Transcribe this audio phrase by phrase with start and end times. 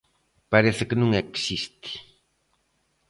[0.53, 1.91] Parece que non existe.